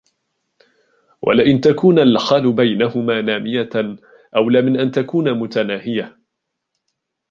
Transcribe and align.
وَلَئِنْ 1.21 1.61
تَكُونَ 1.61 1.99
الْحَالُ 1.99 2.53
بَيْنَهُمَا 2.53 3.21
نَامِيَةً 3.21 3.69
أَوْلَى 4.35 4.61
مِنْ 4.61 4.79
أَنْ 4.79 4.91
تَكُونَ 4.91 5.33
مُتَنَاهِيَةً 5.39 6.19